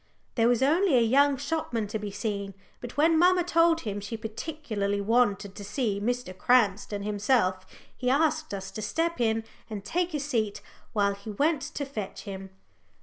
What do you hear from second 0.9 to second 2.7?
a young shopman to be seen,